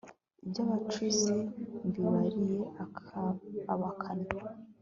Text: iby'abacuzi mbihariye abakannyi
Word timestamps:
iby'abacuzi 0.45 1.35
mbihariye 1.87 2.59
abakannyi 3.73 4.33